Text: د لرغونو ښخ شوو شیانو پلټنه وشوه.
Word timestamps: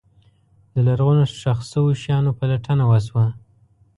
د 0.73 0.75
لرغونو 0.87 1.23
ښخ 1.39 1.59
شوو 1.71 1.99
شیانو 2.01 2.31
پلټنه 2.39 2.83
وشوه. 2.87 3.25